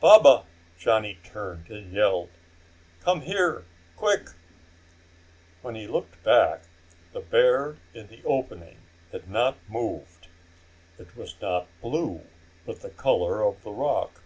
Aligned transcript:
"Baba!" 0.00 0.44
Johnny 0.76 1.20
turned 1.22 1.68
and 1.70 1.92
yelled, 1.92 2.30
"Come 3.04 3.20
here, 3.20 3.64
quick!" 3.96 4.30
When 5.62 5.76
he 5.76 5.86
looked 5.86 6.20
back, 6.24 6.62
the 7.12 7.20
bear 7.20 7.76
in 7.94 8.08
the 8.08 8.24
opening 8.24 8.78
had 9.12 9.30
not 9.30 9.56
moved. 9.68 10.26
It 10.98 11.14
was 11.16 11.40
not 11.40 11.68
blue, 11.80 12.22
but 12.66 12.80
the 12.80 12.90
color 12.90 13.40
of 13.44 13.62
the 13.62 13.70
rock. 13.70 14.20